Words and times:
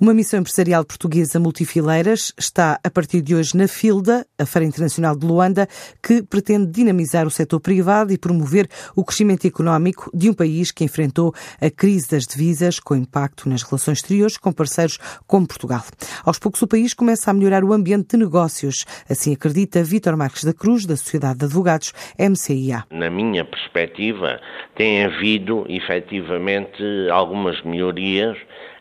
Uma 0.00 0.14
missão 0.14 0.38
empresarial 0.38 0.84
portuguesa 0.84 1.40
multifileiras 1.40 2.32
está 2.38 2.78
a 2.84 2.88
partir 2.88 3.20
de 3.20 3.34
hoje 3.34 3.56
na 3.56 3.66
FILDA, 3.66 4.24
a 4.38 4.46
Feira 4.46 4.64
Internacional 4.64 5.16
de 5.16 5.26
Luanda, 5.26 5.66
que 6.00 6.22
pretende 6.22 6.70
dinamizar 6.70 7.26
o 7.26 7.30
setor 7.30 7.58
privado 7.58 8.12
e 8.12 8.16
promover 8.16 8.68
o 8.94 9.04
crescimento 9.04 9.44
económico 9.44 10.08
de 10.14 10.30
um 10.30 10.34
país 10.34 10.70
que 10.70 10.84
enfrentou 10.84 11.34
a 11.60 11.68
crise 11.68 12.10
das 12.10 12.28
divisas, 12.28 12.78
com 12.78 12.94
impacto 12.94 13.48
nas 13.48 13.64
relações 13.64 13.98
exteriores 13.98 14.36
com 14.36 14.52
parceiros 14.52 14.98
como 15.26 15.48
Portugal. 15.48 15.82
Aos 16.24 16.38
poucos, 16.38 16.62
o 16.62 16.68
país 16.68 16.94
começa 16.94 17.32
a 17.32 17.34
melhorar 17.34 17.64
o 17.64 17.72
ambiente 17.72 18.10
de 18.10 18.18
negócios. 18.18 18.84
Assim 19.10 19.32
acredita 19.32 19.82
Vítor 19.82 20.16
Marques 20.16 20.44
da 20.44 20.54
Cruz, 20.54 20.86
da 20.86 20.96
Sociedade 20.96 21.40
de 21.40 21.46
Advogados 21.46 21.92
MCIA. 22.16 22.84
Na 22.92 23.10
minha 23.10 23.44
perspectiva, 23.44 24.40
tem 24.76 25.04
havido 25.04 25.66
efetivamente 25.68 26.84
algumas 27.10 27.60
melhorias 27.64 28.38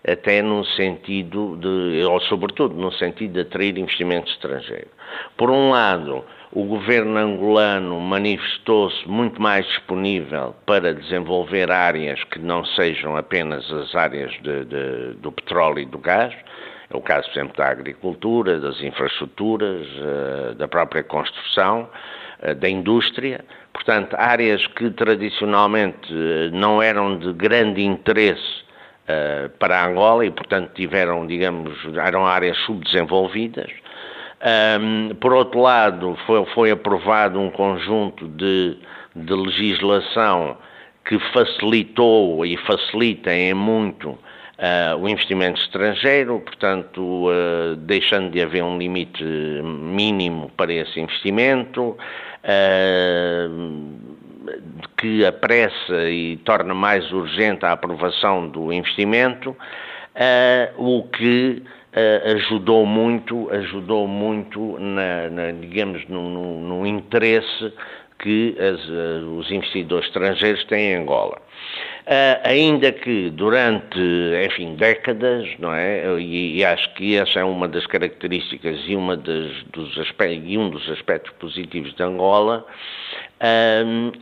até 0.07 0.41
no 0.41 0.63
sentido 0.63 1.06
de, 1.07 2.03
ou 2.03 2.19
sobretudo 2.21 2.75
no 2.75 2.91
sentido 2.91 3.33
de 3.33 3.41
atrair 3.41 3.77
investimento 3.77 4.29
estrangeiro. 4.31 4.87
Por 5.37 5.49
um 5.49 5.71
lado, 5.71 6.23
o 6.51 6.63
governo 6.63 7.17
angolano 7.17 7.99
manifestou-se 7.99 9.07
muito 9.07 9.41
mais 9.41 9.65
disponível 9.67 10.55
para 10.65 10.93
desenvolver 10.93 11.71
áreas 11.71 12.23
que 12.25 12.39
não 12.39 12.65
sejam 12.65 13.17
apenas 13.17 13.69
as 13.71 13.93
áreas 13.95 14.31
de, 14.41 14.65
de, 14.65 15.13
do 15.21 15.31
petróleo 15.31 15.79
e 15.79 15.85
do 15.85 15.97
gás. 15.97 16.33
É 16.89 16.95
o 16.95 17.01
caso, 17.01 17.27
por 17.27 17.39
exemplo, 17.39 17.57
da 17.57 17.67
agricultura, 17.67 18.59
das 18.59 18.81
infraestruturas, 18.81 19.85
eh, 19.87 20.53
da 20.55 20.67
própria 20.69 21.03
construção, 21.03 21.89
eh, 22.41 22.53
da 22.53 22.69
indústria. 22.69 23.43
Portanto, 23.73 24.15
áreas 24.17 24.65
que 24.67 24.89
tradicionalmente 24.91 26.07
eh, 26.11 26.49
não 26.53 26.81
eram 26.81 27.17
de 27.17 27.33
grande 27.33 27.83
interesse 27.83 28.65
uh, 29.07 29.49
para 29.57 29.85
Angola 29.85 30.25
e, 30.25 30.31
portanto, 30.31 30.71
tiveram, 30.73 31.25
digamos, 31.25 31.77
eram 31.95 32.25
áreas 32.25 32.57
subdesenvolvidas. 32.65 33.71
Um, 34.39 35.15
por 35.15 35.33
outro 35.33 35.59
lado, 35.59 36.15
foi, 36.27 36.45
foi, 36.53 36.71
aprovado 36.71 37.39
um 37.39 37.49
conjunto 37.49 38.27
de, 38.27 38.77
de, 39.15 39.33
legislação 39.33 40.57
que 41.03 41.17
facilitou 41.33 42.45
e 42.45 42.55
facilita 42.57 43.33
em 43.33 43.55
muito 43.55 44.09
uh, 44.09 44.95
o 45.01 45.09
investimento 45.09 45.59
estrangeiro, 45.59 46.39
portanto, 46.41 47.01
uh, 47.01 47.75
deixando 47.77 48.29
de 48.29 48.39
haver 48.39 48.63
um 48.63 48.77
limite 48.77 49.23
mínimo 49.23 50.51
para 50.55 50.71
esse 50.71 50.99
investimento. 50.99 51.97
Uh, 52.43 54.06
que 54.97 55.25
apressa 55.25 56.09
e 56.09 56.37
torna 56.37 56.73
mais 56.73 57.11
urgente 57.11 57.65
a 57.65 57.71
aprovação 57.71 58.47
do 58.47 58.71
investimento, 58.71 59.51
uh, 59.51 59.57
o 60.77 61.03
que 61.03 61.61
uh, 61.61 62.35
ajudou 62.35 62.85
muito, 62.85 63.49
ajudou 63.51 64.07
muito 64.07 64.77
na, 64.79 65.29
na 65.29 65.51
digamos, 65.51 66.07
no, 66.07 66.29
no, 66.29 66.61
no, 66.61 66.87
interesse 66.87 67.73
que 68.19 68.55
as, 68.59 68.83
uh, 68.89 69.37
os 69.37 69.51
investidores 69.51 70.07
estrangeiros 70.07 70.63
têm 70.65 70.91
em 70.91 70.95
Angola. 70.95 71.41
Uh, 72.07 72.39
ainda 72.45 72.89
que 72.93 73.29
durante, 73.31 73.99
enfim, 74.45 74.75
décadas, 74.75 75.45
não 75.59 75.73
é? 75.73 76.05
E, 76.21 76.55
e, 76.57 76.63
acho 76.63 76.93
que 76.93 77.17
essa 77.17 77.39
é 77.39 77.43
uma 77.43 77.67
das 77.67 77.85
características 77.85 78.79
e, 78.87 78.95
uma 78.95 79.17
das, 79.17 79.51
dos 79.73 79.97
aspectos, 79.97 80.49
e 80.49 80.57
um 80.57 80.69
dos 80.69 80.89
aspectos 80.89 81.33
positivos 81.33 81.93
de 81.93 82.01
Angola, 82.01 82.65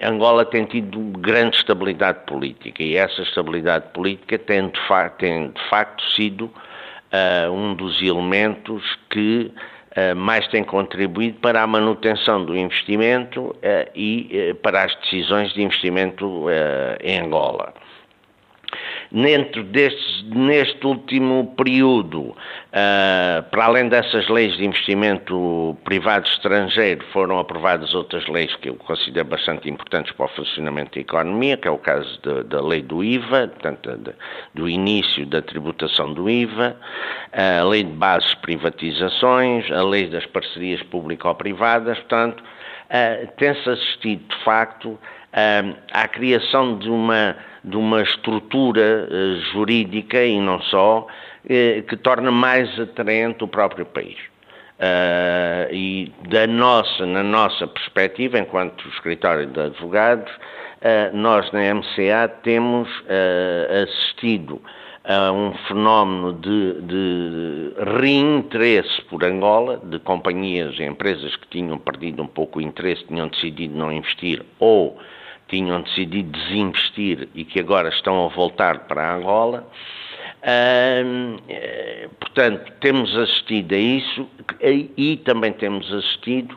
Angola 0.01 0.45
tem 0.45 0.65
tido 0.65 0.99
grande 1.19 1.57
estabilidade 1.57 2.25
política 2.25 2.83
e 2.83 2.95
essa 2.95 3.21
estabilidade 3.21 3.85
política 3.93 4.37
tem 4.39 4.67
de, 4.67 4.79
fa 4.87 5.09
tem, 5.09 5.51
de 5.51 5.69
facto 5.69 6.03
sido 6.11 6.45
uh, 6.45 7.51
um 7.51 7.75
dos 7.75 8.01
elementos 8.01 8.83
que 9.09 9.51
mais 10.15 10.47
tem 10.49 10.63
contribuído 10.63 11.39
para 11.39 11.61
a 11.61 11.67
manutenção 11.67 12.43
do 12.43 12.55
investimento 12.55 13.55
e 13.95 14.55
para 14.61 14.83
as 14.83 14.95
decisões 14.95 15.53
de 15.53 15.61
investimento 15.63 16.45
em 17.01 17.19
Angola. 17.19 17.73
Dentro 19.15 19.65
neste 20.35 20.85
último 20.85 21.53
período, 21.55 22.19
uh, 22.19 22.35
para 23.49 23.63
além 23.63 23.87
dessas 23.87 24.27
leis 24.27 24.57
de 24.57 24.65
investimento 24.65 25.77
privado 25.85 26.27
estrangeiro, 26.27 27.01
foram 27.13 27.39
aprovadas 27.39 27.93
outras 27.93 28.27
leis 28.27 28.53
que 28.57 28.67
eu 28.67 28.75
considero 28.75 29.29
bastante 29.29 29.69
importantes 29.69 30.11
para 30.11 30.25
o 30.25 30.27
funcionamento 30.35 30.95
da 30.95 30.99
economia, 30.99 31.55
que 31.55 31.65
é 31.65 31.71
o 31.71 31.77
caso 31.77 32.19
de, 32.21 32.43
da 32.43 32.59
lei 32.59 32.81
do 32.81 33.01
IVA, 33.01 33.47
portanto, 33.47 33.97
de, 33.97 34.11
do 34.53 34.67
início 34.67 35.25
da 35.25 35.41
tributação 35.41 36.13
do 36.13 36.29
IVA, 36.29 36.75
a 37.31 37.63
lei 37.63 37.85
de 37.85 37.93
bases 37.93 38.35
privatizações, 38.35 39.71
a 39.71 39.81
lei 39.81 40.09
das 40.09 40.25
parcerias 40.25 40.83
público-privadas, 40.83 41.97
portanto, 41.99 42.43
uh, 42.89 43.27
tem-se 43.37 43.69
assistido, 43.69 44.23
de 44.27 44.43
facto, 44.43 44.89
uh, 44.89 45.77
à 45.91 46.07
criação 46.07 46.77
de 46.77 46.89
uma 46.89 47.35
de 47.63 47.75
uma 47.75 48.03
estrutura 48.03 49.09
uh, 49.09 49.39
jurídica 49.51 50.23
e 50.23 50.39
não 50.39 50.61
só, 50.61 50.99
uh, 50.99 51.83
que 51.83 51.97
torna 51.97 52.29
mais 52.31 52.79
atraente 52.79 53.43
o 53.43 53.47
próprio 53.47 53.85
país. 53.85 54.17
E 55.71 56.11
da 56.27 56.45
nossa, 56.45 57.05
na 57.05 57.23
nossa 57.23 57.65
perspectiva, 57.65 58.37
enquanto 58.37 58.87
escritório 58.89 59.47
de 59.47 59.57
advogados, 59.57 60.29
nós 61.13 61.49
na 61.53 61.73
MCA 61.73 62.27
temos 62.43 62.89
assistido 63.83 64.61
a 65.07 65.31
um 65.31 65.53
fenómeno 65.67 66.33
de, 66.33 66.81
de 66.81 67.73
reinteresse 67.99 69.01
por 69.03 69.23
Angola, 69.23 69.79
de 69.83 69.99
companhias 69.99 70.75
e 70.79 70.83
empresas 70.83 71.35
que 71.35 71.47
tinham 71.47 71.77
perdido 71.77 72.23
um 72.23 72.27
pouco 72.27 72.59
o 72.59 72.61
interesse, 72.61 73.05
tinham 73.05 73.27
decidido 73.27 73.77
não 73.77 73.91
investir 73.91 74.43
ou 74.59 74.97
tinham 75.47 75.81
decidido 75.81 76.31
desinvestir 76.31 77.29
e 77.35 77.45
que 77.45 77.59
agora 77.59 77.89
estão 77.89 78.25
a 78.25 78.29
voltar 78.29 78.87
para 78.87 79.15
Angola. 79.15 79.67
Eh, 80.41 82.09
portanto, 82.19 82.71
temos 82.79 83.15
assistido 83.15 83.73
a 83.73 83.77
isso 83.77 84.27
e 84.97 85.17
também 85.17 85.53
temos 85.53 85.91
assistido 85.91 86.55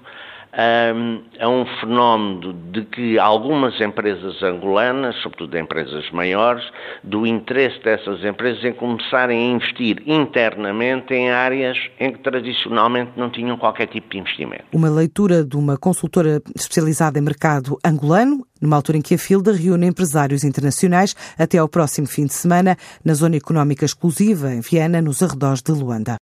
a 0.59 1.49
um 1.49 1.65
fenómeno 1.81 2.53
de 2.73 2.85
que 2.87 3.19
algumas 3.19 3.81
empresas 3.81 4.43
angolanas, 4.43 5.15
sobretudo 5.23 5.57
empresas 5.57 6.11
maiores, 6.11 6.65
do 7.05 7.25
interesse 7.25 7.81
dessas 7.85 8.25
empresas 8.25 8.65
em 8.65 8.73
começarem 8.73 9.39
a 9.39 9.55
investir 9.55 10.03
internamente 10.05 11.15
em 11.15 11.31
áreas 11.31 11.79
em 12.01 12.13
que 12.13 12.19
tradicionalmente 12.19 13.13
não 13.17 13.31
tinham 13.31 13.57
qualquer 13.57 13.87
tipo 13.87 14.11
de 14.11 14.19
investimento. 14.19 14.65
Uma 14.73 14.91
leitura 14.91 15.45
de 15.45 15.57
uma 15.57 15.77
consultora 15.77 16.43
especializada 16.57 17.21
em 17.21 17.23
mercado 17.23 17.79
angolano, 17.85 18.45
numa 18.61 18.75
altura 18.75 18.99
em 18.99 19.03
que 19.03 19.15
a 19.15 19.19
FILDA 19.19 19.53
reúne 19.53 19.87
empresários 19.87 20.43
internacionais 20.43 21.15
até 21.39 21.59
ao 21.59 21.69
próximo 21.69 22.09
fim 22.09 22.27
de 22.27 22.35
semana 22.35 22.77
na 23.05 23.15
Zona 23.15 23.37
Económica 23.37 23.85
Exclusiva, 23.85 24.53
em 24.53 24.61
Viana, 24.61 25.01
nos 25.01 25.23
arredores 25.23 25.63
de 25.63 25.71
Luanda. 25.71 26.17